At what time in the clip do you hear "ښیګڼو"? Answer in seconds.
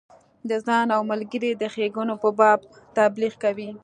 1.73-2.15